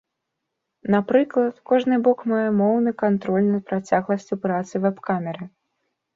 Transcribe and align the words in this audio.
Напрыклад, 0.95 1.59
кожны 1.71 1.99
бок 2.07 2.23
мае 2.31 2.47
моўны 2.63 2.95
кантроль 3.03 3.47
над 3.53 3.63
працягласцю 3.69 4.41
працы 4.49 4.73
вэб-камеры. 4.89 5.43